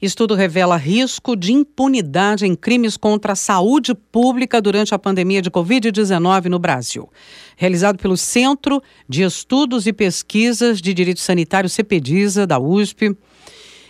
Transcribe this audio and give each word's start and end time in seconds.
Estudo 0.00 0.34
revela 0.34 0.78
risco 0.78 1.36
de 1.36 1.52
impunidade 1.52 2.46
em 2.46 2.54
crimes 2.54 2.96
contra 2.96 3.34
a 3.34 3.36
saúde 3.36 3.94
pública 3.94 4.58
durante 4.58 4.94
a 4.94 4.98
pandemia 4.98 5.42
de 5.42 5.50
Covid-19 5.50 6.46
no 6.46 6.58
Brasil. 6.58 7.10
Realizado 7.54 7.98
pelo 7.98 8.16
Centro 8.16 8.82
de 9.06 9.22
Estudos 9.22 9.86
e 9.86 9.92
Pesquisas 9.92 10.80
de 10.80 10.94
Direito 10.94 11.20
Sanitário 11.20 11.68
CEPEDISA, 11.68 12.46
da 12.46 12.58
USP, 12.58 13.14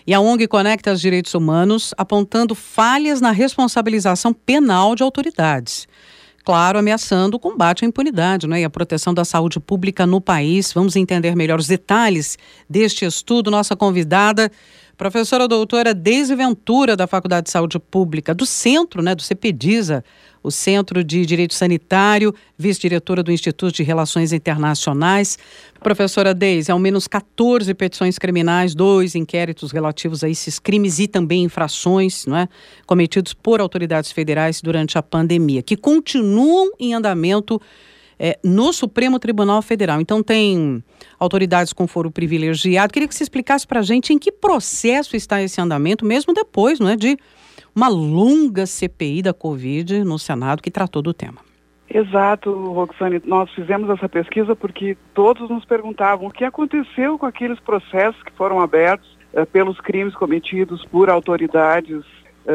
e 0.05 0.13
a 0.13 0.21
ONG 0.21 0.49
Conecta 0.49 0.93
os 0.93 1.01
Direitos 1.01 1.33
Humanos, 1.35 1.95
apontando 1.97 2.57
falhas 2.57 3.21
na 3.21 3.31
responsabilização 3.31 4.33
penal 4.33 4.97
de 4.97 5.05
autoridades. 5.05 5.87
Claro, 6.45 6.79
ameaçando 6.79 7.37
o 7.37 7.41
combate 7.41 7.85
à 7.85 7.89
impunidade 7.89 8.49
né, 8.49 8.63
e 8.63 8.65
a 8.65 8.71
proteção 8.71 9.15
da 9.15 9.25
saúde 9.25 9.61
pública 9.61 10.07
no 10.07 10.21
país. 10.21 10.73
Vamos 10.73 10.97
entender 10.97 11.37
melhor 11.37 11.61
os 11.61 11.69
detalhes 11.69 12.37
deste 12.69 13.05
estudo. 13.05 13.51
Nossa 13.51 13.77
convidada 13.77 14.51
Professora 15.01 15.49
doutora 15.49 15.95
Deise 15.95 16.35
Ventura, 16.35 16.95
da 16.95 17.07
Faculdade 17.07 17.45
de 17.45 17.51
Saúde 17.51 17.79
Pública, 17.79 18.35
do 18.35 18.45
Centro, 18.45 19.01
né, 19.01 19.15
do 19.15 19.23
CEPEDISA, 19.23 20.05
o 20.43 20.51
Centro 20.51 21.03
de 21.03 21.25
Direito 21.25 21.55
Sanitário, 21.55 22.35
vice-diretora 22.59 23.23
do 23.23 23.33
Instituto 23.33 23.73
de 23.73 23.83
Relações 23.83 24.31
Internacionais. 24.31 25.39
Professora 25.83 26.35
Deise, 26.35 26.71
ao 26.71 26.79
menos 26.79 27.09
14 27.09 27.73
petições 27.73 28.19
criminais, 28.19 28.75
dois 28.75 29.15
inquéritos 29.15 29.73
relativos 29.73 30.23
a 30.23 30.29
esses 30.29 30.59
crimes 30.59 30.99
e 30.99 31.09
também 31.09 31.45
infrações 31.45 32.27
não 32.27 32.37
é, 32.37 32.47
cometidos 32.85 33.33
por 33.33 33.59
autoridades 33.59 34.13
federais 34.13 34.61
durante 34.61 34.99
a 34.99 35.03
pandemia, 35.03 35.63
que 35.63 35.79
continuam 35.79 36.73
em 36.79 36.93
andamento 36.93 37.59
é, 38.23 38.39
no 38.45 38.71
Supremo 38.71 39.19
Tribunal 39.19 39.63
Federal. 39.63 39.99
Então, 39.99 40.23
tem 40.23 40.85
autoridades 41.19 41.73
com 41.73 41.89
foro 41.89 42.11
privilegiado. 42.11 42.93
Queria 42.93 43.09
que 43.09 43.15
você 43.15 43.25
explicasse 43.25 43.67
para 43.67 43.81
a 43.81 43.83
gente 43.83 44.13
em 44.13 44.19
que 44.19 44.31
processo 44.31 45.17
está 45.17 45.43
esse 45.43 45.59
andamento, 45.59 46.05
mesmo 46.05 46.35
depois 46.35 46.79
não 46.79 46.91
é, 46.91 46.97
de 46.97 47.17
uma 47.75 47.89
longa 47.89 48.67
CPI 48.67 49.23
da 49.23 49.33
Covid 49.33 50.05
no 50.05 50.19
Senado 50.19 50.61
que 50.61 50.71
tratou 50.71 51.01
do 51.01 51.15
tema. 51.15 51.41
Exato, 51.89 52.53
Roxane. 52.73 53.23
Nós 53.25 53.51
fizemos 53.53 53.89
essa 53.91 54.09
pesquisa 54.09 54.55
porque 54.55 54.97
todos 55.15 55.49
nos 55.49 55.65
perguntavam 55.65 56.29
o 56.29 56.31
que 56.31 56.45
aconteceu 56.45 57.19
com 57.19 57.27
aqueles 57.27 57.59
processos 57.59 58.23
que 58.23 58.33
foram 58.33 58.61
abertos 58.61 59.09
eh, 59.33 59.45
pelos 59.45 59.81
crimes 59.81 60.15
cometidos 60.15 60.85
por 60.85 61.11
autoridades 61.11 62.05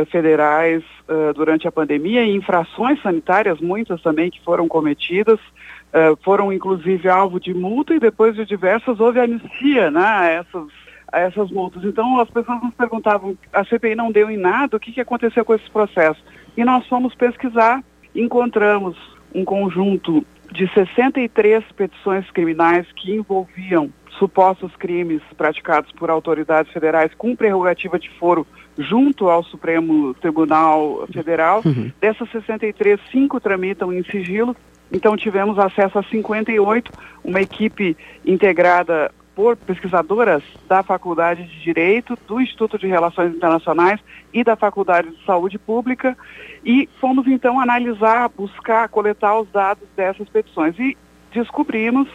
federais 0.05 0.83
uh, 1.07 1.33
durante 1.33 1.67
a 1.67 1.71
pandemia 1.71 2.23
e 2.23 2.35
infrações 2.35 3.01
sanitárias, 3.01 3.61
muitas 3.61 4.01
também 4.01 4.29
que 4.29 4.43
foram 4.43 4.67
cometidas, 4.67 5.39
uh, 5.39 6.17
foram 6.23 6.51
inclusive 6.51 7.07
alvo 7.07 7.39
de 7.39 7.53
multa 7.53 7.93
e 7.93 7.99
depois 7.99 8.35
de 8.35 8.45
diversas 8.45 8.99
houve 8.99 9.19
anistia 9.19 9.91
né, 9.91 10.01
a, 10.03 10.25
essas, 10.29 10.67
a 11.11 11.19
essas 11.19 11.51
multas. 11.51 11.83
Então 11.83 12.19
as 12.19 12.29
pessoas 12.29 12.61
nos 12.63 12.73
perguntavam, 12.73 13.37
a 13.53 13.63
CPI 13.63 13.95
não 13.95 14.11
deu 14.11 14.29
em 14.29 14.37
nada, 14.37 14.75
o 14.75 14.79
que, 14.79 14.91
que 14.91 15.01
aconteceu 15.01 15.45
com 15.45 15.53
esses 15.53 15.69
processos? 15.69 16.23
E 16.57 16.63
nós 16.65 16.87
fomos 16.87 17.13
pesquisar, 17.13 17.83
encontramos 18.15 18.97
um 19.33 19.45
conjunto 19.45 20.25
de 20.51 20.67
63 20.73 21.63
petições 21.73 22.29
criminais 22.31 22.87
que 22.95 23.13
envolviam 23.13 23.91
supostos 24.17 24.75
crimes 24.75 25.21
praticados 25.37 25.91
por 25.91 26.09
autoridades 26.09 26.71
federais 26.71 27.11
com 27.17 27.35
prerrogativa 27.35 27.99
de 27.99 28.09
foro 28.11 28.45
junto 28.77 29.29
ao 29.29 29.43
Supremo 29.43 30.13
Tribunal 30.15 31.07
Federal. 31.11 31.61
Uhum. 31.65 31.91
Dessas 31.99 32.29
63, 32.31 32.99
cinco 33.11 33.39
tramitam 33.39 33.91
em 33.93 34.03
sigilo. 34.03 34.55
Então 34.91 35.17
tivemos 35.17 35.57
acesso 35.57 35.97
a 35.97 36.03
58, 36.03 36.91
uma 37.23 37.41
equipe 37.41 37.97
integrada 38.25 39.11
por 39.35 39.57
pesquisadoras 39.57 40.41
da 40.67 40.81
Faculdade 40.81 41.43
de 41.43 41.61
Direito, 41.61 42.17
do 42.25 42.39
Instituto 42.39 42.77
de 42.77 42.87
Relações 42.87 43.35
Internacionais 43.35 43.99
e 44.33 44.43
da 44.43 44.55
Faculdade 44.55 45.09
de 45.09 45.25
Saúde 45.25 45.59
Pública, 45.59 46.17
e 46.63 46.87
fomos 47.01 47.27
então 47.27 47.59
analisar, 47.59 48.29
buscar, 48.29 48.87
coletar 48.87 49.37
os 49.37 49.49
dados 49.49 49.83
dessas 49.95 50.29
petições. 50.29 50.79
E 50.79 50.97
descobrimos 51.33 52.07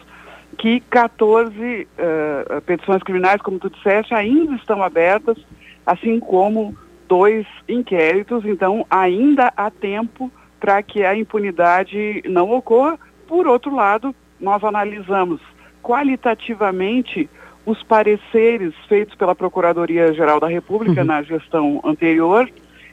que 0.57 0.79
14 0.81 1.87
uh, 1.87 2.61
petições 2.61 3.01
criminais, 3.03 3.41
como 3.41 3.59
tu 3.59 3.69
disseste, 3.69 4.13
ainda 4.13 4.55
estão 4.55 4.83
abertas, 4.83 5.37
assim 5.85 6.19
como 6.19 6.75
dois 7.07 7.45
inquéritos, 7.67 8.45
então 8.45 8.85
ainda 8.89 9.51
há 9.55 9.69
tempo 9.69 10.31
para 10.59 10.81
que 10.83 11.03
a 11.03 11.15
impunidade 11.15 12.21
não 12.25 12.51
ocorra. 12.51 12.99
Por 13.27 13.47
outro 13.47 13.75
lado, 13.75 14.15
nós 14.39 14.63
analisamos 14.63 15.41
qualitativamente 15.81 17.29
os 17.65 17.81
pareceres 17.83 18.73
feitos 18.87 19.15
pela 19.15 19.35
Procuradoria-Geral 19.35 20.39
da 20.39 20.47
República 20.47 21.01
uhum. 21.01 21.07
na 21.07 21.21
gestão 21.21 21.81
anterior 21.83 22.49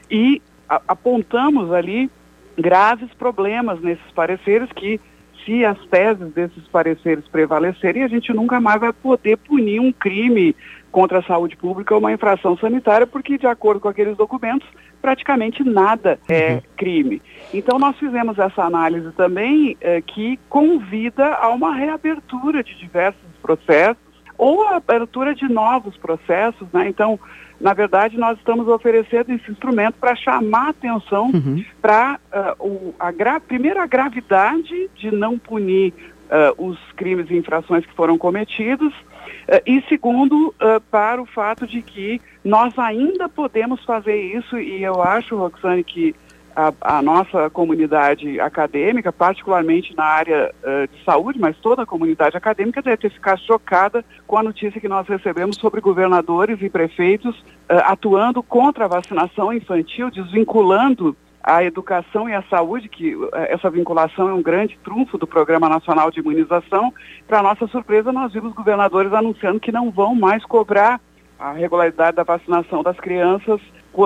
e 0.09 0.41
apontamos 0.87 1.71
ali 1.71 2.09
graves 2.57 3.11
problemas 3.13 3.79
nesses 3.81 4.11
pareceres 4.11 4.69
que 4.73 4.99
se 5.45 5.65
as 5.65 5.77
teses 5.87 6.33
desses 6.33 6.67
pareceres 6.67 7.27
prevalecerem, 7.27 8.03
a 8.03 8.07
gente 8.07 8.33
nunca 8.33 8.59
mais 8.59 8.79
vai 8.79 8.93
poder 8.93 9.37
punir 9.37 9.79
um 9.79 9.91
crime 9.91 10.55
contra 10.91 11.19
a 11.19 11.23
saúde 11.23 11.55
pública 11.55 11.93
ou 11.93 11.99
uma 11.99 12.11
infração 12.11 12.57
sanitária, 12.57 13.05
porque, 13.05 13.37
de 13.37 13.47
acordo 13.47 13.79
com 13.79 13.87
aqueles 13.87 14.17
documentos, 14.17 14.67
praticamente 15.01 15.63
nada 15.63 16.19
é 16.27 16.53
uhum. 16.53 16.61
crime. 16.75 17.21
Então, 17.53 17.77
nós 17.77 17.97
fizemos 17.97 18.37
essa 18.37 18.63
análise 18.63 19.11
também 19.11 19.77
eh, 19.81 20.01
que 20.01 20.39
convida 20.49 21.35
a 21.35 21.49
uma 21.49 21.73
reabertura 21.73 22.63
de 22.63 22.75
diversos 22.77 23.29
processos 23.41 24.08
ou 24.39 24.63
a 24.63 24.77
abertura 24.77 25.35
de 25.35 25.47
novos 25.49 25.97
processos, 25.97 26.65
né? 26.71 26.87
Então, 26.87 27.19
na 27.59 27.73
verdade, 27.73 28.17
nós 28.17 28.37
estamos 28.37 28.69
oferecendo 28.69 29.33
esse 29.33 29.51
instrumento 29.51 29.95
para 29.99 30.15
chamar 30.15 30.69
atenção 30.69 31.25
uhum. 31.25 31.63
para 31.81 32.17
uh, 32.57 32.95
a 32.97 33.11
gra 33.11 33.39
primeiro 33.41 33.81
a 33.81 33.85
gravidade 33.85 34.89
de 34.95 35.11
não 35.11 35.37
punir 35.37 35.93
uh, 36.31 36.69
os 36.69 36.79
crimes 36.95 37.29
e 37.29 37.35
infrações 37.35 37.85
que 37.85 37.93
foram 37.93 38.17
cometidos 38.17 38.93
uh, 38.93 39.61
e 39.65 39.81
segundo 39.89 40.55
para 40.89 41.21
o 41.21 41.25
fato 41.25 41.67
de 41.67 41.81
que 41.81 42.21
nós 42.41 42.79
ainda 42.79 43.27
podemos 43.27 43.83
fazer 43.83 44.15
isso 44.37 44.57
e 44.57 44.81
eu 44.81 45.03
acho, 45.03 45.35
Roxane, 45.35 45.83
que 45.83 46.15
a, 46.59 46.97
a, 46.97 47.01
nossa 47.01 47.49
comunidade 47.49 48.37
acadêmica, 48.39 49.13
particularmente 49.13 49.95
na 49.95 50.03
área 50.03 50.53
uh, 50.61 50.87
de 50.93 51.03
saúde, 51.05 51.39
mas 51.39 51.55
toda 51.57 51.83
a 51.83 51.85
comunidade 51.85 52.35
acadêmica 52.35 52.81
deve 52.81 52.97
ter 52.97 53.11
ficado 53.11 53.39
chocada 53.39 54.03
com 54.27 54.37
a 54.37 54.43
notícia 54.43 54.81
que 54.81 54.87
nós 54.87 55.07
recebemos 55.07 55.55
sobre 55.55 55.79
governadores 55.79 56.61
e 56.61 56.69
prefeitos 56.69 57.39
uh, 57.39 57.79
atuando 57.85 58.43
contra 58.43 58.85
a 58.85 58.87
vacinação 58.89 59.53
infantil, 59.53 60.11
desvinculando 60.11 61.15
a 61.41 61.63
educação 61.63 62.27
e 62.27 62.33
a 62.33 62.43
saúde, 62.49 62.89
que 62.89 63.15
uh, 63.15 63.29
essa 63.33 63.69
vinculação 63.69 64.27
é 64.27 64.33
um 64.33 64.41
grande 64.41 64.77
trunfo 64.83 65.17
do 65.17 65.25
Programa 65.25 65.69
Nacional 65.69 66.11
de 66.11 66.19
Imunização. 66.19 66.93
Para 67.25 67.41
nossa 67.41 67.67
surpresa, 67.67 68.11
nós 68.11 68.33
vimos 68.33 68.53
governadores 68.53 69.13
anunciando 69.13 69.61
que 69.61 69.71
não 69.71 69.91
vão 69.91 70.13
mais 70.13 70.43
cobrar 70.43 70.99
a 71.39 71.53
regularidade 71.53 72.17
da 72.17 72.23
vacinação 72.23 72.83
das 72.83 72.97
crianças 72.97 73.61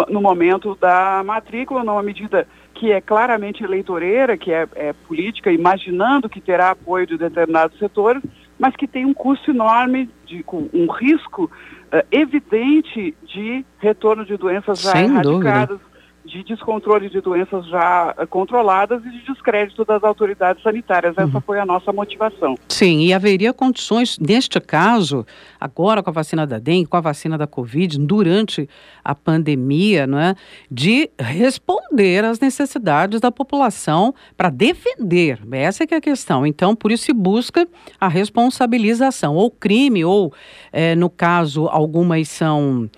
no 0.10 0.22
momento 0.22 0.76
da 0.80 1.22
matrícula, 1.26 1.84
numa 1.84 2.02
medida 2.02 2.48
que 2.74 2.92
é 2.92 3.00
claramente 3.00 3.64
eleitoreira, 3.64 4.38
que 4.38 4.52
é, 4.52 4.68
é, 4.76 4.94
política, 5.08 5.52
imaginando 5.52 6.30
que 6.30 6.42
terá 6.42 6.72
apoio 6.72 7.06
de 7.06 7.18
determinados 7.18 7.78
setores, 7.78 8.22
mas 8.58 8.76
que 8.76 8.88
tem 8.88 9.06
um 9.06 9.14
custo 9.14 9.52
enorme, 9.52 10.10
de, 10.26 10.44
um 10.74 10.90
risco 10.92 11.46
uh, 11.46 12.06
evidente 12.12 13.16
de 13.24 13.66
retorno 13.80 14.26
de 14.26 14.38
doenças 14.38 14.82
já 14.82 14.92
Sem 14.92 15.06
erradicadas. 15.06 15.80
Dúvida 15.80 15.93
de 16.26 16.44
descontrole 16.44 17.10
de 17.10 17.20
doenças 17.20 17.68
já 17.68 18.14
eh, 18.18 18.26
controladas 18.26 19.04
e 19.06 19.10
de 19.10 19.26
descrédito 19.26 19.84
das 19.84 20.04
autoridades 20.04 20.64
sanitárias. 20.64 21.14
Essa 21.18 21.36
uhum. 21.36 21.42
foi 21.42 21.60
a 21.60 21.66
nossa 21.66 21.92
motivação. 21.92 22.58
Sim, 22.70 23.02
e 23.02 23.14
haveria 23.14 23.54
condições, 23.54 24.18
neste 24.18 24.60
caso, 24.60 25.26
agora 25.60 26.02
com 26.02 26.10
a 26.10 26.14
vacina 26.14 26.48
da 26.48 26.60
dengue, 26.60 26.88
com 26.88 26.98
a 26.98 27.02
vacina 27.02 27.38
da 27.38 27.46
Covid, 27.46 28.00
durante 28.00 28.70
a 29.04 29.14
pandemia, 29.14 30.08
não 30.08 30.20
é, 30.20 30.36
de 30.72 31.10
responder 31.20 32.24
às 32.24 32.40
necessidades 32.40 33.20
da 33.20 33.32
população 33.32 34.14
para 34.38 34.50
defender. 34.50 35.40
Essa 35.52 35.84
é 35.84 35.88
que 35.88 35.94
é 35.94 35.98
a 35.98 36.02
questão. 36.02 36.48
Então, 36.48 36.76
por 36.76 36.92
isso 36.92 37.04
se 37.04 37.14
busca 37.14 37.68
a 38.00 38.08
responsabilização, 38.08 39.36
ou 39.36 39.52
crime, 39.52 40.06
ou, 40.06 40.34
é, 40.72 40.96
no 40.96 41.10
caso, 41.10 41.68
algumas 41.68 42.30
são 42.30 42.90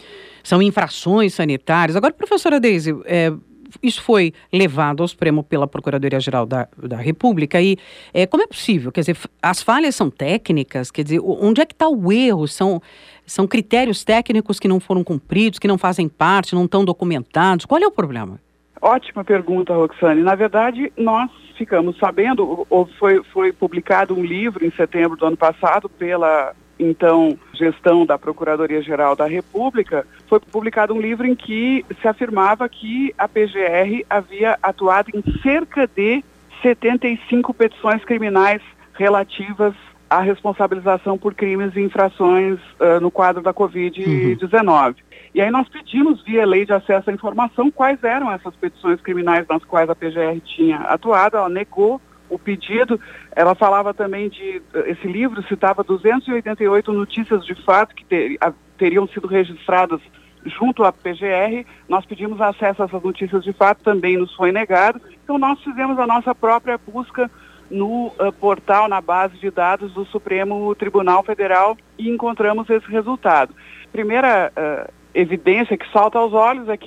são 0.45 0.61
infrações 0.61 1.33
sanitárias. 1.33 1.95
Agora, 1.95 2.13
professora 2.13 2.59
Deise, 2.59 2.95
é, 3.05 3.33
isso 3.81 4.01
foi 4.03 4.31
levado 4.53 5.01
ao 5.01 5.07
Supremo 5.07 5.43
pela 5.43 5.67
Procuradoria-Geral 5.67 6.45
da, 6.45 6.67
da 6.77 6.97
República 6.97 7.59
e 7.59 7.77
é, 8.13 8.27
como 8.27 8.43
é 8.43 8.47
possível? 8.47 8.91
Quer 8.91 9.01
dizer, 9.01 9.17
as 9.41 9.63
falhas 9.63 9.95
são 9.95 10.09
técnicas? 10.09 10.91
Quer 10.91 11.03
dizer, 11.03 11.19
onde 11.19 11.61
é 11.61 11.65
que 11.65 11.73
está 11.73 11.89
o 11.89 12.11
erro? 12.11 12.47
São, 12.47 12.79
são 13.25 13.47
critérios 13.47 14.03
técnicos 14.03 14.59
que 14.59 14.67
não 14.67 14.79
foram 14.79 15.03
cumpridos, 15.03 15.57
que 15.57 15.67
não 15.67 15.79
fazem 15.79 16.07
parte, 16.07 16.53
não 16.53 16.65
estão 16.65 16.85
documentados? 16.85 17.65
Qual 17.65 17.81
é 17.81 17.87
o 17.87 17.91
problema? 17.91 18.39
Ótima 18.79 19.23
pergunta, 19.23 19.73
Roxane. 19.73 20.21
Na 20.21 20.35
verdade, 20.35 20.93
nós 20.95 21.31
ficamos 21.57 21.97
sabendo, 21.97 22.67
ou 22.69 22.85
foi, 22.99 23.23
foi 23.33 23.51
publicado 23.51 24.13
um 24.13 24.23
livro 24.23 24.63
em 24.63 24.69
setembro 24.71 25.17
do 25.17 25.25
ano 25.25 25.37
passado 25.37 25.89
pela 25.89 26.53
então 26.79 27.37
gestão 27.53 28.05
da 28.05 28.17
Procuradoria-Geral 28.17 29.15
da 29.15 29.25
República, 29.25 30.05
foi 30.27 30.39
publicado 30.39 30.93
um 30.93 31.01
livro 31.01 31.25
em 31.25 31.35
que 31.35 31.85
se 32.01 32.07
afirmava 32.07 32.67
que 32.67 33.13
a 33.17 33.27
PGR 33.27 34.05
havia 34.09 34.57
atuado 34.61 35.11
em 35.13 35.23
cerca 35.41 35.87
de 35.87 36.23
75 36.61 37.53
petições 37.53 38.03
criminais 38.03 38.61
relativas 38.93 39.73
à 40.09 40.19
responsabilização 40.19 41.17
por 41.17 41.33
crimes 41.33 41.75
e 41.75 41.81
infrações 41.81 42.59
uh, 42.79 42.99
no 43.01 43.11
quadro 43.11 43.41
da 43.41 43.53
Covid-19. 43.53 44.87
Uhum. 44.87 44.95
E 45.33 45.41
aí 45.41 45.51
nós 45.51 45.67
pedimos, 45.67 46.23
via 46.23 46.45
lei 46.45 46.65
de 46.65 46.71
acesso 46.71 47.09
à 47.09 47.13
informação, 47.13 47.69
quais 47.69 48.01
eram 48.03 48.31
essas 48.31 48.55
petições 48.55 49.01
criminais 49.01 49.45
nas 49.49 49.63
quais 49.65 49.89
a 49.89 49.95
PGR 49.95 50.39
tinha 50.45 50.77
atuado. 50.77 51.35
Ela 51.35 51.49
negou 51.49 51.99
o 52.29 52.39
pedido. 52.39 52.99
Ela 53.35 53.55
falava 53.55 53.93
também 53.93 54.29
de. 54.29 54.61
Esse 54.85 55.07
livro 55.07 55.43
citava 55.47 55.83
288 55.83 56.91
notícias 56.93 57.45
de 57.45 57.55
fato 57.63 57.95
que 57.95 58.05
ter, 58.05 58.37
a, 58.41 58.53
teriam 58.77 59.07
sido 59.07 59.27
registradas 59.27 60.01
junto 60.45 60.83
à 60.83 60.91
PGR. 60.91 61.65
Nós 61.89 62.05
pedimos 62.05 62.39
acesso 62.39 62.81
a 62.81 62.85
essas 62.85 63.01
notícias 63.01 63.43
de 63.43 63.53
fato, 63.53 63.83
também 63.83 64.17
nos 64.17 64.33
foi 64.35 64.51
negado. 64.51 65.01
Então 65.23 65.37
nós 65.37 65.61
fizemos 65.63 65.97
a 65.97 66.07
nossa 66.07 66.33
própria 66.35 66.77
busca 66.77 67.29
no 67.69 68.07
uh, 68.07 68.31
portal, 68.39 68.87
na 68.87 69.01
base 69.01 69.37
de 69.37 69.49
dados 69.49 69.93
do 69.93 70.05
Supremo 70.05 70.75
Tribunal 70.75 71.23
Federal 71.23 71.75
e 71.97 72.09
encontramos 72.09 72.69
esse 72.69 72.87
resultado. 72.87 73.53
Primeira 73.91 74.51
uh, 74.55 74.93
evidência 75.13 75.77
que 75.77 75.91
salta 75.91 76.19
aos 76.19 76.33
olhos 76.33 76.69
é 76.69 76.77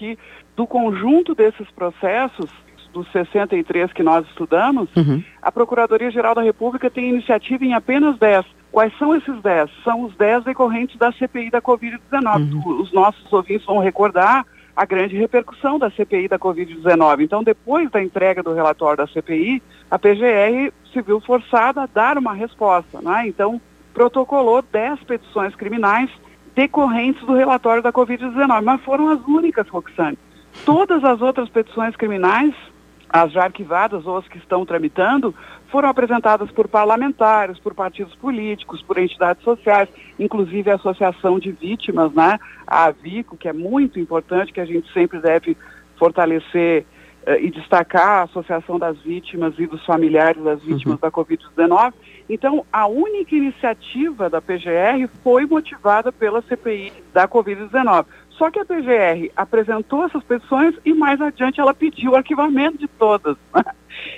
do 0.54 0.66
conjunto 0.66 1.34
desses 1.34 1.70
processos, 1.70 2.50
dos 2.98 3.12
63 3.12 3.92
que 3.92 4.02
nós 4.02 4.26
estudamos, 4.26 4.88
uhum. 4.96 5.22
a 5.40 5.52
Procuradoria-Geral 5.52 6.34
da 6.34 6.42
República 6.42 6.90
tem 6.90 7.08
iniciativa 7.08 7.64
em 7.64 7.74
apenas 7.74 8.18
10. 8.18 8.44
Quais 8.70 8.96
são 8.98 9.14
esses 9.14 9.40
10? 9.40 9.70
São 9.82 10.02
os 10.02 10.14
10 10.16 10.44
decorrentes 10.44 10.96
da 10.98 11.12
CPI 11.12 11.50
da 11.50 11.62
Covid-19. 11.62 12.52
Uhum. 12.52 12.80
Os 12.80 12.92
nossos 12.92 13.32
ouvintes 13.32 13.66
vão 13.66 13.78
recordar 13.78 14.44
a 14.76 14.84
grande 14.84 15.16
repercussão 15.16 15.78
da 15.78 15.90
CPI 15.90 16.28
da 16.28 16.38
Covid-19. 16.38 17.22
Então, 17.22 17.42
depois 17.42 17.90
da 17.90 18.02
entrega 18.02 18.42
do 18.42 18.52
relatório 18.52 18.98
da 18.98 19.06
CPI, 19.06 19.62
a 19.90 19.98
PGR 19.98 20.72
se 20.92 21.02
viu 21.02 21.20
forçada 21.20 21.82
a 21.82 21.86
dar 21.86 22.18
uma 22.18 22.32
resposta. 22.32 23.00
Né? 23.00 23.26
Então, 23.26 23.60
protocolou 23.92 24.62
10 24.62 25.02
petições 25.04 25.54
criminais 25.56 26.10
decorrentes 26.54 27.24
do 27.24 27.34
relatório 27.34 27.82
da 27.82 27.92
Covid-19, 27.92 28.62
mas 28.62 28.80
foram 28.82 29.08
as 29.08 29.20
únicas, 29.26 29.68
Roxane. 29.68 30.18
Todas 30.64 31.04
as 31.04 31.20
outras 31.20 31.48
petições 31.48 31.94
criminais, 31.96 32.54
as 33.08 33.32
já 33.32 33.44
arquivadas 33.44 34.06
ou 34.06 34.18
as 34.18 34.28
que 34.28 34.38
estão 34.38 34.66
tramitando, 34.66 35.34
foram 35.70 35.88
apresentadas 35.88 36.50
por 36.50 36.68
parlamentares, 36.68 37.58
por 37.58 37.74
partidos 37.74 38.14
políticos, 38.16 38.82
por 38.82 38.98
entidades 38.98 39.42
sociais, 39.42 39.88
inclusive 40.18 40.70
a 40.70 40.74
Associação 40.74 41.38
de 41.38 41.50
Vítimas, 41.52 42.12
né? 42.12 42.38
a 42.66 42.84
AVICO, 42.84 43.36
que 43.36 43.48
é 43.48 43.52
muito 43.52 43.98
importante, 43.98 44.52
que 44.52 44.60
a 44.60 44.66
gente 44.66 44.92
sempre 44.92 45.20
deve 45.20 45.56
fortalecer 45.96 46.84
uh, 47.26 47.32
e 47.40 47.50
destacar 47.50 48.20
a 48.20 48.22
Associação 48.22 48.78
das 48.78 48.98
Vítimas 48.98 49.54
e 49.58 49.66
dos 49.66 49.84
familiares 49.84 50.42
das 50.42 50.62
vítimas 50.62 50.94
uhum. 50.94 51.00
da 51.00 51.10
Covid-19. 51.10 51.92
Então, 52.28 52.64
a 52.70 52.86
única 52.86 53.34
iniciativa 53.34 54.28
da 54.28 54.40
PGR 54.40 55.08
foi 55.22 55.46
motivada 55.46 56.12
pela 56.12 56.42
CPI 56.42 56.92
da 57.12 57.26
Covid-19. 57.26 58.06
Só 58.38 58.50
que 58.50 58.60
a 58.60 58.64
PGR 58.64 59.32
apresentou 59.36 60.04
essas 60.04 60.22
petições 60.22 60.74
e 60.84 60.94
mais 60.94 61.20
adiante 61.20 61.60
ela 61.60 61.74
pediu 61.74 62.12
o 62.12 62.16
arquivamento 62.16 62.78
de 62.78 62.86
todas. 62.86 63.36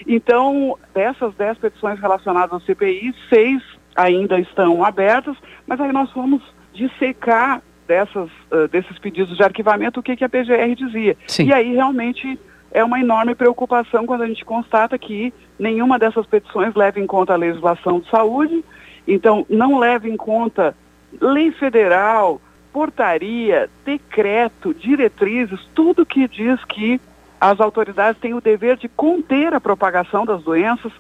Então, 0.07 0.79
dessas 0.93 1.35
dez 1.35 1.57
petições 1.57 1.99
relacionadas 1.99 2.53
ao 2.53 2.61
CPI, 2.61 3.15
seis 3.31 3.63
ainda 3.97 4.39
estão 4.39 4.85
abertas, 4.85 5.37
mas 5.67 5.81
aí 5.81 5.91
nós 5.91 6.11
fomos 6.13 6.43
dissecar 6.73 7.63
dessas, 7.89 8.31
uh, 8.53 8.69
desses 8.71 8.99
pedidos 8.99 9.37
de 9.37 9.43
arquivamento 9.43 10.01
o 10.01 10.03
que, 10.03 10.17
que 10.17 10.25
a 10.25 10.29
PGR 10.29 10.75
dizia. 10.77 11.17
Sim. 11.27 11.47
E 11.47 11.53
aí 11.53 11.73
realmente 11.75 12.39
é 12.71 12.85
uma 12.85 13.01
enorme 13.01 13.35
preocupação 13.35 14.07
quando 14.07 14.23
a 14.23 14.27
gente 14.27 14.45
constata 14.45 14.99
que 14.99 15.33
nenhuma 15.59 15.99
dessas 15.99 16.27
petições 16.27 16.75
leva 16.75 17.01
em 17.01 17.07
conta 17.07 17.33
a 17.33 17.37
legislação 17.37 18.01
de 18.01 18.09
saúde, 18.11 18.65
então 19.09 19.45
não 19.49 19.79
leva 19.79 20.09
em 20.09 20.17
conta 20.17 20.75
lei 21.21 21.51
federal, 21.53 22.41
portaria, 22.73 23.69
decreto, 23.85 24.75
diretrizes, 24.75 25.61
tudo 25.75 26.07
que 26.07 26.27
diz 26.29 26.63
que 26.65 27.01
as 27.41 27.61
autoridades 27.61 28.21
têm 28.21 28.35
o 28.35 28.41
dever 28.41 28.77
de 28.77 28.89
conter 28.89 29.55
a 29.55 29.61
propagação 29.61 30.27
das 30.27 30.43
doenças. 30.43 30.93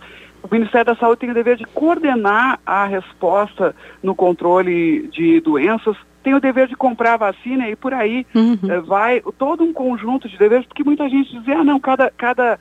O 0.42 0.48
Ministério 0.50 0.86
da 0.86 0.96
Saúde 0.96 1.20
tem 1.20 1.30
o 1.30 1.34
dever 1.34 1.56
de 1.56 1.66
coordenar 1.66 2.58
a 2.64 2.86
resposta 2.86 3.74
no 4.02 4.14
controle 4.14 5.08
de 5.08 5.40
doenças, 5.40 5.96
tem 6.22 6.34
o 6.34 6.40
dever 6.40 6.66
de 6.66 6.76
comprar 6.76 7.14
a 7.14 7.18
vacina 7.18 7.68
e 7.68 7.76
por 7.76 7.92
aí 7.92 8.26
uhum. 8.34 8.58
Eh, 8.68 8.80
vai 8.80 9.22
todo 9.38 9.64
um 9.64 9.72
conjunto 9.72 10.28
de 10.28 10.38
deveres, 10.38 10.66
porque 10.66 10.84
muita 10.84 11.08
gente 11.08 11.38
diz, 11.38 11.48
ah, 11.48 11.64
não, 11.64 11.78
cada, 11.78 12.10
cada 12.10 12.58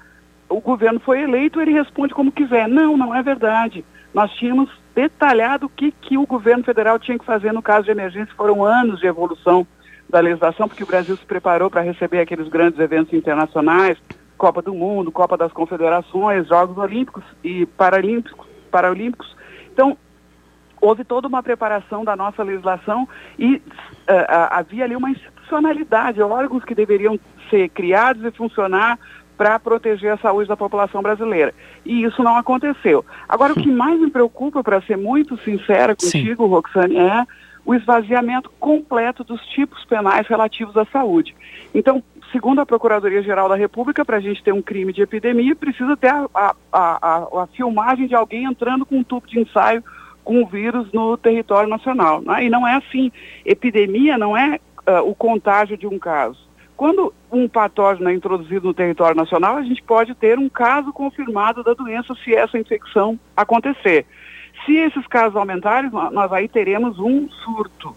o 0.50 0.59
governo 0.59 1.00
foi 1.00 1.21
eleito, 1.21 1.61
ele 1.61 1.71
responde 1.71 2.13
como 2.13 2.31
quiser. 2.31 2.67
Não, 2.67 2.97
não 2.97 3.13
é 3.13 3.21
verdade. 3.21 3.85
Nós 4.13 4.31
tínhamos 4.33 4.69
detalhado 4.99 5.67
o 5.67 5.69
que, 5.69 5.93
que 5.93 6.17
o 6.17 6.25
governo 6.25 6.61
federal 6.61 6.99
tinha 6.99 7.17
que 7.17 7.23
fazer 7.23 7.53
no 7.53 7.61
caso 7.61 7.85
de 7.85 7.91
emergência. 7.91 8.33
Foram 8.35 8.65
anos 8.65 8.99
de 8.99 9.07
evolução 9.07 9.65
da 10.09 10.19
legislação, 10.19 10.67
porque 10.67 10.83
o 10.83 10.87
Brasil 10.87 11.15
se 11.15 11.25
preparou 11.25 11.69
para 11.69 11.79
receber 11.81 12.19
aqueles 12.19 12.49
grandes 12.49 12.77
eventos 12.79 13.13
internacionais, 13.13 13.97
Copa 14.37 14.61
do 14.61 14.73
Mundo, 14.73 15.09
Copa 15.09 15.37
das 15.37 15.53
Confederações, 15.53 16.47
Jogos 16.47 16.77
Olímpicos 16.77 17.23
e 17.41 17.65
Paralímpicos. 17.65 18.45
Paralímpicos. 18.69 19.33
Então, 19.71 19.97
houve 20.81 21.05
toda 21.05 21.29
uma 21.29 21.41
preparação 21.41 22.03
da 22.03 22.15
nossa 22.15 22.43
legislação 22.43 23.07
e 23.37 23.55
uh, 23.55 23.61
havia 24.51 24.83
ali 24.83 24.97
uma 24.97 25.11
institucionalidade, 25.11 26.21
órgãos 26.21 26.65
que 26.65 26.75
deveriam 26.75 27.17
ser 27.49 27.69
criados 27.69 28.23
e 28.25 28.31
funcionar 28.31 28.99
para 29.39 29.57
proteger 29.57 30.12
a 30.12 30.18
saúde 30.18 30.50
da 30.50 30.57
população 30.57 31.01
brasileira. 31.01 31.53
E 31.86 32.03
isso 32.03 32.21
não 32.21 32.36
aconteceu. 32.36 33.06
Agora, 33.27 33.53
o 33.53 33.56
que 33.56 33.71
mais 33.71 33.97
me 33.97 34.09
preocupa, 34.09 34.62
para 34.62 34.81
ser 34.81 34.97
muito 34.97 35.38
sincera 35.38 35.95
contigo, 35.95 36.44
Sim. 36.44 36.50
Roxane, 36.50 36.97
é 36.97 37.25
o 37.65 37.74
esvaziamento 37.74 38.51
completo 38.59 39.24
dos 39.24 39.41
tipos 39.47 39.86
penais 39.86 40.27
relativos 40.27 40.75
à 40.75 40.83
saúde. 40.91 41.33
Então, 41.74 42.03
segundo 42.33 42.59
a 42.59 42.65
Procuradoria-Geral 42.65 43.47
da 43.47 43.56
República, 43.56 44.03
para 44.03 44.18
a 44.18 44.19
gente 44.19 44.44
ter 44.44 44.51
um 44.51 44.62
crime 44.62 44.91
de 44.91 45.03
epidemia, 45.03 45.56
precisa 45.56 45.95
ter 45.95 46.09
a, 46.09 46.27
a, 46.35 46.56
a, 46.74 47.44
a, 47.44 47.47
filmagem 47.56 48.07
de 48.07 48.15
alguém 48.15 48.44
entrando 48.44 48.85
com 48.85 48.97
um 48.97 49.03
tubo 49.06 49.25
de 49.25 49.39
ensaio 49.39 49.81
com 50.21 50.44
o 50.44 50.47
vírus 50.47 50.92
no 50.92 51.15
território 51.15 51.69
nacional. 51.69 52.21
Né? 52.21 52.44
E 52.44 52.50
não 52.50 52.68
é 52.68 52.75
assim. 52.75 53.09
Epidemia 53.45 54.18
não 54.18 54.35
é 54.35 54.59
uh, 54.85 55.09
o 55.09 55.15
contágio 55.15 55.77
de 55.77 55.88
um 55.88 55.97
caso. 55.97 56.48
Quando 56.79 57.13
um 57.29 57.45
patógeno 57.45 58.09
é 58.09 58.13
introduzido 58.13 58.68
no 58.68 58.73
território 58.73 59.13
nacional, 59.13 59.57
a 59.57 59.61
gente 59.63 59.83
pode 59.83 60.15
ter 60.15 60.39
um 60.39 60.47
caso 60.47 60.94
confirmado 60.94 61.61
da 61.61 61.73
doença 61.73 62.15
se 62.23 62.33
essa 62.33 62.57
infecção 62.57 63.19
acontecer. 63.35 64.06
Se 64.65 64.77
esses 64.77 65.06
casos 65.07 65.35
aumentarem, 65.35 65.92
nós 65.92 66.31
aí 66.31 66.47
teremos 66.47 66.97
um 66.97 67.27
surto. 67.44 67.94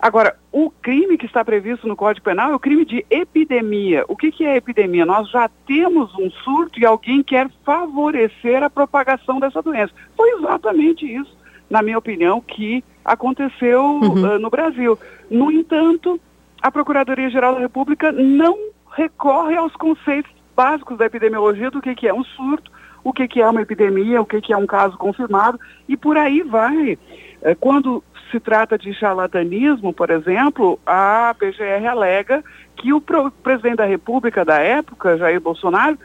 Agora, 0.00 0.38
o 0.50 0.70
crime 0.70 1.18
que 1.18 1.26
está 1.26 1.44
previsto 1.44 1.86
no 1.86 1.94
Código 1.94 2.24
Penal 2.24 2.52
é 2.52 2.54
o 2.54 2.58
crime 2.58 2.86
de 2.86 3.04
epidemia. 3.10 4.06
O 4.08 4.16
que, 4.16 4.32
que 4.32 4.46
é 4.46 4.56
epidemia? 4.56 5.04
Nós 5.04 5.28
já 5.28 5.46
temos 5.66 6.10
um 6.14 6.30
surto 6.30 6.80
e 6.80 6.86
alguém 6.86 7.22
quer 7.22 7.50
favorecer 7.62 8.62
a 8.62 8.70
propagação 8.70 9.38
dessa 9.38 9.60
doença. 9.60 9.92
Foi 10.16 10.30
exatamente 10.30 11.04
isso, 11.04 11.36
na 11.68 11.82
minha 11.82 11.98
opinião, 11.98 12.40
que 12.40 12.82
aconteceu 13.04 13.82
uhum. 13.84 14.36
uh, 14.36 14.38
no 14.38 14.48
Brasil. 14.48 14.98
No 15.30 15.52
entanto, 15.52 16.18
a 16.64 16.70
Procuradoria-Geral 16.70 17.56
da 17.56 17.60
República 17.60 18.10
não 18.10 18.56
recorre 18.96 19.54
aos 19.54 19.74
conceitos 19.74 20.32
básicos 20.56 20.96
da 20.96 21.04
epidemiologia 21.04 21.70
do 21.70 21.82
que, 21.82 21.94
que 21.94 22.08
é 22.08 22.14
um 22.14 22.24
surto, 22.24 22.72
o 23.04 23.12
que, 23.12 23.28
que 23.28 23.42
é 23.42 23.46
uma 23.46 23.60
epidemia, 23.60 24.22
o 24.22 24.24
que, 24.24 24.40
que 24.40 24.50
é 24.50 24.56
um 24.56 24.66
caso 24.66 24.96
confirmado, 24.96 25.60
e 25.86 25.94
por 25.94 26.16
aí 26.16 26.40
vai. 26.40 26.98
É, 27.42 27.54
quando 27.54 28.02
se 28.30 28.40
trata 28.40 28.78
de 28.78 28.94
charlatanismo, 28.94 29.92
por 29.92 30.08
exemplo, 30.08 30.80
a 30.86 31.36
PGR 31.38 31.86
alega 31.86 32.42
que 32.76 32.94
o 32.94 33.00
presidente 33.42 33.76
da 33.76 33.84
República 33.84 34.42
da 34.42 34.58
época, 34.58 35.18
Jair 35.18 35.42
Bolsonaro, 35.42 35.98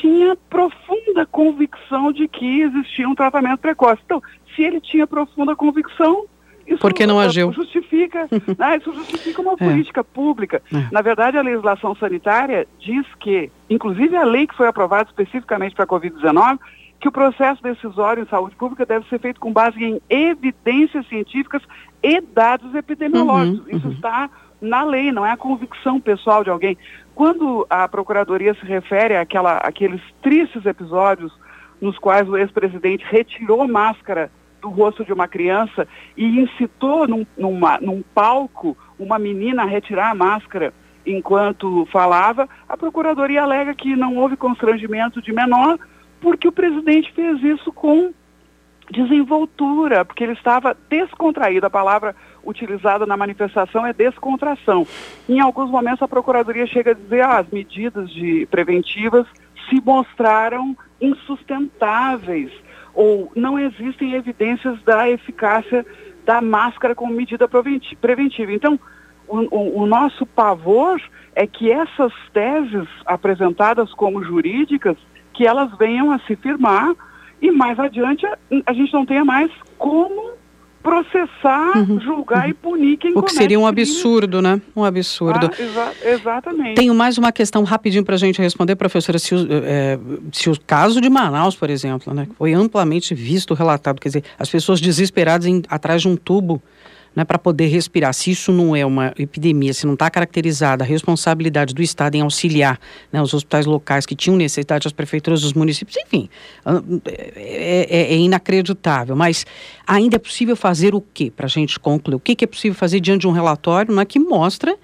tinha 0.00 0.36
profunda 0.48 1.26
convicção 1.26 2.12
de 2.12 2.28
que 2.28 2.60
existia 2.60 3.08
um 3.08 3.16
tratamento 3.16 3.58
precoce. 3.58 4.00
Então, 4.04 4.22
se 4.54 4.62
ele 4.62 4.80
tinha 4.80 5.08
profunda 5.08 5.56
convicção, 5.56 6.26
isso 6.66 6.78
Por 6.78 6.92
que 6.92 7.06
não 7.06 7.20
agiu? 7.20 7.52
Justifica, 7.52 8.28
né, 8.58 8.76
isso 8.76 8.92
justifica 8.92 9.42
uma 9.42 9.52
é. 9.54 9.56
política 9.56 10.02
pública. 10.02 10.62
É. 10.72 10.88
Na 10.90 11.00
verdade, 11.02 11.36
a 11.36 11.42
legislação 11.42 11.94
sanitária 11.96 12.66
diz 12.78 13.06
que, 13.20 13.50
inclusive 13.68 14.16
a 14.16 14.24
lei 14.24 14.46
que 14.46 14.56
foi 14.56 14.66
aprovada 14.66 15.08
especificamente 15.08 15.74
para 15.74 15.84
a 15.84 15.88
Covid-19, 15.88 16.58
que 17.00 17.08
o 17.08 17.12
processo 17.12 17.62
decisório 17.62 18.22
em 18.22 18.26
saúde 18.26 18.56
pública 18.56 18.86
deve 18.86 19.06
ser 19.08 19.18
feito 19.18 19.38
com 19.38 19.52
base 19.52 19.82
em 19.82 20.00
evidências 20.08 21.06
científicas 21.08 21.62
e 22.02 22.20
dados 22.20 22.74
epidemiológicos. 22.74 23.66
Uhum, 23.66 23.76
Isso 23.76 23.86
uhum. 23.88 23.92
está 23.92 24.30
na 24.60 24.84
lei, 24.84 25.12
não 25.12 25.26
é 25.26 25.32
a 25.32 25.36
convicção 25.36 26.00
pessoal 26.00 26.42
de 26.42 26.50
alguém. 26.50 26.78
Quando 27.14 27.66
a 27.68 27.86
Procuradoria 27.86 28.54
se 28.54 28.64
refere 28.64 29.16
àquela, 29.16 29.58
àqueles 29.58 30.00
tristes 30.22 30.64
episódios 30.64 31.32
nos 31.80 31.98
quais 31.98 32.28
o 32.28 32.36
ex-presidente 32.36 33.04
retirou 33.10 33.68
máscara 33.68 34.30
do 34.64 34.70
rosto 34.70 35.04
de 35.04 35.12
uma 35.12 35.28
criança 35.28 35.86
e 36.16 36.24
incitou 36.40 37.06
num, 37.06 37.26
numa, 37.36 37.78
num 37.78 38.02
palco 38.14 38.74
uma 38.98 39.18
menina 39.18 39.62
a 39.62 39.66
retirar 39.66 40.10
a 40.10 40.14
máscara 40.14 40.72
enquanto 41.06 41.86
falava, 41.92 42.48
a 42.66 42.78
Procuradoria 42.78 43.42
alega 43.42 43.74
que 43.74 43.94
não 43.94 44.16
houve 44.16 44.38
constrangimento 44.38 45.20
de 45.20 45.34
menor, 45.34 45.78
porque 46.18 46.48
o 46.48 46.52
presidente 46.52 47.12
fez 47.12 47.42
isso 47.42 47.70
com 47.70 48.14
desenvoltura, 48.90 50.02
porque 50.02 50.24
ele 50.24 50.32
estava 50.32 50.74
descontraído. 50.88 51.66
A 51.66 51.70
palavra 51.70 52.16
utilizada 52.42 53.04
na 53.04 53.18
manifestação 53.18 53.86
é 53.86 53.92
descontração. 53.92 54.86
Em 55.28 55.40
alguns 55.40 55.70
momentos 55.70 56.00
a 56.00 56.08
Procuradoria 56.08 56.66
chega 56.66 56.92
a 56.92 56.94
dizer 56.94 57.20
ah, 57.22 57.38
as 57.40 57.50
medidas 57.50 58.10
de 58.10 58.46
preventivas 58.50 59.26
se 59.68 59.78
mostraram 59.82 60.74
insustentáveis 60.98 62.50
ou 62.94 63.30
não 63.34 63.58
existem 63.58 64.14
evidências 64.14 64.80
da 64.82 65.08
eficácia 65.08 65.84
da 66.24 66.40
máscara 66.40 66.94
como 66.94 67.12
medida 67.12 67.48
preventiva. 67.48 68.52
Então, 68.52 68.78
o, 69.28 69.38
o, 69.56 69.82
o 69.82 69.86
nosso 69.86 70.24
pavor 70.24 71.00
é 71.34 71.46
que 71.46 71.70
essas 71.70 72.12
teses 72.32 72.88
apresentadas 73.04 73.92
como 73.92 74.22
jurídicas, 74.22 74.96
que 75.32 75.46
elas 75.46 75.76
venham 75.76 76.12
a 76.12 76.18
se 76.20 76.36
firmar 76.36 76.94
e 77.42 77.50
mais 77.50 77.78
adiante 77.78 78.24
a, 78.26 78.38
a 78.66 78.72
gente 78.72 78.92
não 78.92 79.04
tenha 79.04 79.24
mais 79.24 79.50
como 79.76 80.32
processar, 80.84 81.78
uhum, 81.78 81.98
julgar 81.98 82.44
uhum. 82.44 82.50
e 82.50 82.54
punir 82.54 82.96
quem 82.98 83.16
O 83.16 83.22
que 83.22 83.32
seria 83.32 83.58
um 83.58 83.66
absurdo, 83.66 84.42
né? 84.42 84.60
Um 84.76 84.84
absurdo. 84.84 85.50
Ah, 85.50 85.62
exa 85.62 85.92
exatamente. 86.04 86.74
Tenho 86.74 86.94
mais 86.94 87.16
uma 87.16 87.32
questão 87.32 87.64
rapidinho 87.64 88.04
para 88.04 88.16
a 88.16 88.18
gente 88.18 88.40
responder, 88.40 88.76
professora. 88.76 89.18
Se 89.18 89.34
o, 89.34 89.48
é, 89.50 89.98
se 90.30 90.50
o 90.50 90.60
caso 90.60 91.00
de 91.00 91.08
Manaus, 91.08 91.56
por 91.56 91.70
exemplo, 91.70 92.12
né, 92.12 92.28
foi 92.36 92.52
amplamente 92.52 93.14
visto, 93.14 93.54
relatado, 93.54 93.98
quer 93.98 94.10
dizer, 94.10 94.24
as 94.38 94.50
pessoas 94.50 94.78
desesperadas 94.78 95.46
em, 95.46 95.62
atrás 95.70 96.02
de 96.02 96.08
um 96.08 96.16
tubo 96.16 96.62
né, 97.14 97.24
para 97.24 97.38
poder 97.38 97.66
respirar. 97.66 98.12
Se 98.12 98.30
isso 98.30 98.52
não 98.52 98.74
é 98.74 98.84
uma 98.84 99.12
epidemia, 99.18 99.72
se 99.72 99.86
não 99.86 99.94
está 99.94 100.10
caracterizada 100.10 100.84
a 100.84 100.86
responsabilidade 100.86 101.74
do 101.74 101.82
Estado 101.82 102.14
em 102.16 102.20
auxiliar 102.20 102.78
né, 103.12 103.22
os 103.22 103.32
hospitais 103.32 103.66
locais 103.66 104.06
que 104.06 104.14
tinham 104.14 104.36
necessidade, 104.36 104.86
as 104.86 104.92
prefeituras 104.92 105.42
dos 105.42 105.52
municípios, 105.52 105.96
enfim, 106.04 106.28
é, 107.06 107.86
é, 107.88 108.14
é 108.14 108.16
inacreditável. 108.16 109.14
Mas 109.14 109.46
ainda 109.86 110.16
é 110.16 110.18
possível 110.18 110.56
fazer 110.56 110.94
o 110.94 111.00
quê 111.00 111.30
para 111.30 111.46
a 111.46 111.48
gente 111.48 111.78
concluir? 111.78 112.16
O 112.16 112.20
que, 112.20 112.34
que 112.34 112.44
é 112.44 112.48
possível 112.48 112.76
fazer 112.76 113.00
diante 113.00 113.22
de 113.22 113.28
um 113.28 113.32
relatório 113.32 113.94
né, 113.94 114.04
que 114.04 114.18
mostra 114.18 114.76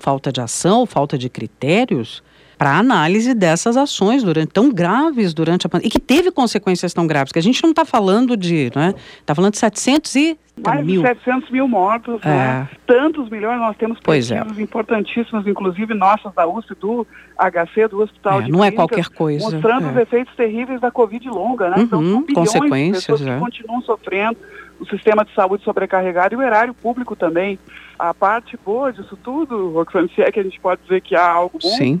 falta 0.00 0.32
de 0.32 0.40
ação, 0.40 0.86
falta 0.86 1.18
de 1.18 1.28
critérios? 1.28 2.22
Para 2.56 2.78
análise 2.78 3.34
dessas 3.34 3.76
ações 3.76 4.22
durante, 4.22 4.52
tão 4.52 4.72
graves 4.72 5.34
durante 5.34 5.66
a 5.66 5.70
pandemia, 5.70 5.88
e 5.88 5.90
que 5.90 6.00
teve 6.00 6.30
consequências 6.30 6.92
tão 6.92 7.06
graves, 7.06 7.32
que 7.32 7.38
a 7.38 7.42
gente 7.42 7.62
não 7.62 7.70
está 7.70 7.84
falando 7.84 8.36
de, 8.36 8.70
né? 8.74 8.94
Está 9.20 9.34
falando 9.34 9.52
de 9.52 9.58
700 9.58 10.16
e 10.16 10.38
mais 10.62 10.84
mil. 10.84 11.02
de 11.02 11.08
700 11.08 11.50
mil 11.50 11.66
mortos, 11.66 12.20
é. 12.22 12.28
né? 12.28 12.68
tantos 12.86 13.28
milhões, 13.28 13.58
nós 13.58 13.76
temos 13.76 13.98
pesquisas 13.98 14.58
é. 14.58 14.62
importantíssimas, 14.62 15.46
inclusive 15.46 15.94
nossas 15.94 16.32
da 16.34 16.46
USP, 16.46 16.74
do 16.76 17.06
HC, 17.36 17.88
do 17.88 18.02
Hospital 18.02 18.40
é, 18.40 18.42
de 18.44 18.52
Não 18.52 18.60
Clínicas, 18.60 18.72
é 18.72 18.76
qualquer 18.76 19.08
coisa. 19.08 19.50
Mostrando 19.50 19.90
os 19.90 19.96
é. 19.96 20.02
efeitos 20.02 20.34
terríveis 20.36 20.80
da 20.80 20.90
Covid 20.90 21.28
longa, 21.28 21.70
né? 21.70 21.76
Então, 21.78 22.00
uhum, 22.00 22.24
então, 22.28 22.46
são 22.46 22.60
bilhões 22.60 22.86
de 22.86 22.92
pessoas 22.92 23.20
que 23.22 23.30
é. 23.30 23.38
continuam 23.38 23.82
sofrendo, 23.82 24.36
o 24.78 24.86
sistema 24.86 25.24
de 25.24 25.32
saúde 25.34 25.64
sobrecarregado 25.64 26.34
e 26.34 26.36
o 26.36 26.42
erário 26.42 26.74
público 26.74 27.16
também. 27.16 27.58
A 27.98 28.12
parte 28.12 28.58
boa 28.64 28.92
disso 28.92 29.16
tudo, 29.22 29.70
Roxane, 29.72 30.10
se 30.14 30.22
é 30.22 30.30
que 30.30 30.40
a 30.40 30.42
gente 30.42 30.60
pode 30.60 30.82
dizer 30.82 31.00
que 31.00 31.14
há 31.14 31.28
algo 31.28 31.58
bom, 31.62 31.68
Sim. 31.70 32.00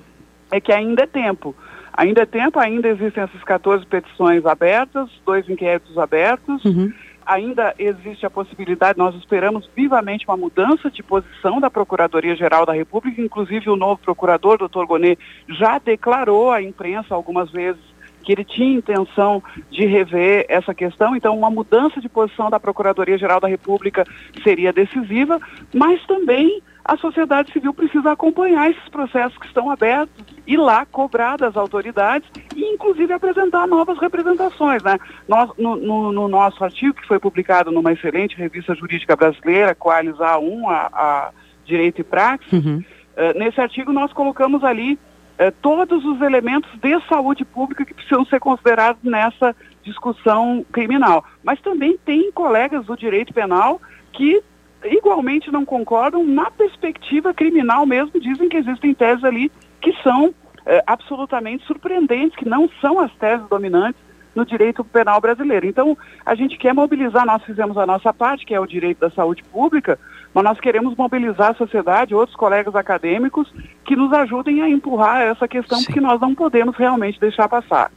É 0.54 0.60
que 0.60 0.72
ainda 0.72 1.02
é 1.02 1.06
tempo. 1.06 1.54
Ainda 1.92 2.22
é 2.22 2.26
tempo, 2.26 2.60
ainda 2.60 2.88
existem 2.88 3.24
essas 3.24 3.42
14 3.42 3.84
petições 3.86 4.46
abertas, 4.46 5.10
dois 5.26 5.48
inquéritos 5.48 5.98
abertos. 5.98 6.64
Uhum 6.64 6.92
ainda 7.26 7.74
existe 7.78 8.26
a 8.26 8.28
possibilidade, 8.30 8.98
nós 8.98 9.14
esperamos 9.14 9.66
vivamente 9.74 10.26
uma 10.28 10.36
mudança 10.36 10.90
de 10.90 11.02
posição 11.02 11.58
da 11.58 11.70
Procuradoria-Geral 11.70 12.66
da 12.66 12.74
República, 12.74 13.22
inclusive 13.22 13.70
o 13.70 13.76
novo 13.76 13.98
procurador, 13.98 14.58
doutor 14.58 14.86
Gonet, 14.86 15.18
já 15.48 15.78
declarou 15.78 16.50
à 16.50 16.60
imprensa 16.62 17.14
algumas 17.14 17.50
vezes 17.50 17.80
que 18.22 18.32
ele 18.32 18.44
tinha 18.44 18.76
intenção 18.76 19.42
de 19.70 19.86
rever 19.86 20.44
essa 20.50 20.74
questão, 20.74 21.16
então 21.16 21.34
uma 21.34 21.48
mudança 21.48 21.98
de 21.98 22.10
posição 22.10 22.50
da 22.50 22.60
Procuradoria-Geral 22.60 23.40
da 23.40 23.48
República 23.48 24.04
seria 24.42 24.70
decisiva, 24.70 25.40
mas 25.72 26.04
também 26.06 26.62
a 26.84 26.96
sociedade 26.98 27.50
civil 27.50 27.72
precisa 27.72 28.12
acompanhar 28.12 28.70
esses 28.70 28.88
processos 28.90 29.38
que 29.38 29.46
estão 29.46 29.70
abertos 29.70 30.22
e 30.46 30.54
lá 30.56 30.84
cobrar 30.84 31.38
das 31.38 31.56
autoridades 31.56 32.28
e 32.54 32.74
inclusive 32.74 33.10
apresentar 33.12 33.66
novas 33.66 33.98
representações. 33.98 34.82
Né? 34.82 34.98
Nós, 35.26 35.50
no, 35.56 35.76
no, 35.76 36.12
no 36.12 36.28
nosso 36.28 36.62
artigo, 36.62 36.94
que 36.94 37.08
foi 37.08 37.18
publicado 37.18 37.72
numa 37.72 37.92
excelente 37.92 38.36
revista 38.36 38.74
jurídica 38.74 39.16
brasileira, 39.16 39.74
Coalis 39.74 40.16
A1, 40.16 40.68
a, 40.68 40.90
a 40.92 41.30
Direito 41.64 42.02
e 42.02 42.04
Praxis, 42.04 42.52
uhum. 42.52 42.84
uh, 43.16 43.38
nesse 43.38 43.58
artigo 43.58 43.90
nós 43.90 44.12
colocamos 44.12 44.62
ali 44.62 44.98
uh, 45.38 45.50
todos 45.62 46.04
os 46.04 46.20
elementos 46.20 46.70
de 46.78 47.00
saúde 47.08 47.46
pública 47.46 47.86
que 47.86 47.94
precisam 47.94 48.26
ser 48.26 48.40
considerados 48.40 49.02
nessa 49.02 49.56
discussão 49.82 50.64
criminal. 50.70 51.24
Mas 51.42 51.58
também 51.62 51.96
tem 52.04 52.30
colegas 52.30 52.84
do 52.84 52.94
direito 52.94 53.32
penal 53.32 53.80
que 54.12 54.42
igualmente 54.84 55.50
não 55.50 55.64
concordam 55.64 56.24
na 56.24 56.50
perspectiva 56.50 57.32
criminal 57.32 57.86
mesmo, 57.86 58.20
dizem 58.20 58.48
que 58.48 58.56
existem 58.56 58.94
teses 58.94 59.24
ali 59.24 59.50
que 59.80 59.92
são 60.02 60.34
é, 60.66 60.82
absolutamente 60.86 61.64
surpreendentes, 61.66 62.36
que 62.36 62.48
não 62.48 62.68
são 62.80 62.98
as 62.98 63.12
teses 63.14 63.46
dominantes 63.48 64.00
no 64.34 64.44
direito 64.44 64.82
penal 64.84 65.20
brasileiro. 65.20 65.66
Então, 65.66 65.96
a 66.24 66.34
gente 66.34 66.58
quer 66.58 66.74
mobilizar, 66.74 67.24
nós 67.24 67.42
fizemos 67.44 67.78
a 67.78 67.86
nossa 67.86 68.12
parte, 68.12 68.44
que 68.44 68.54
é 68.54 68.60
o 68.60 68.66
direito 68.66 68.98
da 68.98 69.10
saúde 69.10 69.44
pública, 69.44 69.98
mas 70.32 70.42
nós 70.42 70.58
queremos 70.58 70.96
mobilizar 70.96 71.52
a 71.52 71.54
sociedade, 71.54 72.14
outros 72.14 72.36
colegas 72.36 72.74
acadêmicos, 72.74 73.52
que 73.84 73.94
nos 73.94 74.12
ajudem 74.12 74.62
a 74.62 74.68
empurrar 74.68 75.22
essa 75.22 75.46
questão, 75.46 75.78
Sim. 75.78 75.84
porque 75.84 76.00
nós 76.00 76.20
não 76.20 76.34
podemos 76.34 76.76
realmente 76.76 77.20
deixar 77.20 77.48
passar. 77.48 77.90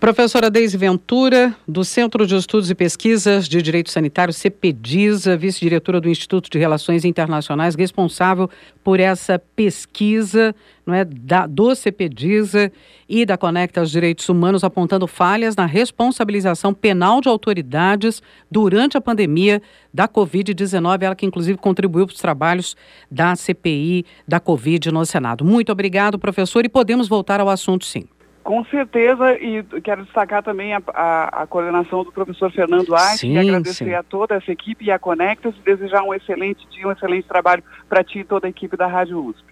Professora 0.00 0.48
Deise 0.48 0.78
Ventura, 0.78 1.54
do 1.68 1.84
Centro 1.84 2.26
de 2.26 2.34
Estudos 2.34 2.70
e 2.70 2.74
Pesquisas 2.74 3.46
de 3.46 3.60
Direito 3.60 3.90
Sanitário, 3.90 4.32
CPDISA, 4.32 5.36
vice-diretora 5.36 6.00
do 6.00 6.08
Instituto 6.08 6.48
de 6.48 6.58
Relações 6.58 7.04
Internacionais, 7.04 7.74
responsável 7.74 8.48
por 8.82 8.98
essa 8.98 9.38
pesquisa 9.54 10.54
não 10.86 10.94
é, 10.94 11.04
da, 11.04 11.46
do 11.46 11.74
CPDISA 11.74 12.72
e 13.06 13.26
da 13.26 13.36
Conecta 13.36 13.80
aos 13.80 13.90
Direitos 13.90 14.26
Humanos, 14.26 14.64
apontando 14.64 15.06
falhas 15.06 15.54
na 15.54 15.66
responsabilização 15.66 16.72
penal 16.72 17.20
de 17.20 17.28
autoridades 17.28 18.22
durante 18.50 18.96
a 18.96 19.02
pandemia 19.02 19.60
da 19.92 20.08
Covid-19, 20.08 21.02
ela 21.02 21.14
que 21.14 21.26
inclusive 21.26 21.58
contribuiu 21.58 22.06
para 22.06 22.14
os 22.14 22.20
trabalhos 22.20 22.74
da 23.10 23.36
CPI 23.36 24.06
da 24.26 24.40
Covid 24.40 24.90
no 24.90 25.04
Senado. 25.04 25.44
Muito 25.44 25.70
obrigado, 25.70 26.18
professor, 26.18 26.64
e 26.64 26.70
podemos 26.70 27.06
voltar 27.06 27.38
ao 27.38 27.50
assunto 27.50 27.84
sim. 27.84 28.06
Com 28.42 28.64
certeza, 28.64 29.34
e 29.34 29.62
quero 29.82 30.04
destacar 30.04 30.42
também 30.42 30.74
a, 30.74 30.82
a, 30.88 31.42
a 31.42 31.46
coordenação 31.46 32.02
do 32.02 32.10
professor 32.10 32.50
Fernando 32.50 32.94
Arte 32.94 33.26
e 33.26 33.38
agradecer 33.38 33.84
sim. 33.84 33.94
a 33.94 34.02
toda 34.02 34.34
essa 34.34 34.50
equipe 34.50 34.86
e 34.86 34.90
a 34.90 34.98
Conectas 34.98 35.54
e 35.54 35.62
desejar 35.62 36.02
um 36.02 36.14
excelente 36.14 36.66
dia, 36.70 36.88
um 36.88 36.92
excelente 36.92 37.28
trabalho 37.28 37.62
para 37.88 38.02
ti 38.02 38.20
e 38.20 38.24
toda 38.24 38.46
a 38.46 38.50
equipe 38.50 38.76
da 38.76 38.86
Rádio 38.86 39.22
USP. 39.22 39.49